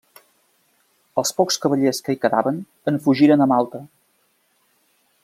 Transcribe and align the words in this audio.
Els 1.21 1.31
pocs 1.41 1.59
cavallers 1.65 2.01
que 2.07 2.15
hi 2.15 2.19
quedaven 2.25 2.57
en 2.93 2.99
fugiren 3.05 3.47
a 3.47 3.49
Malta. 3.55 3.83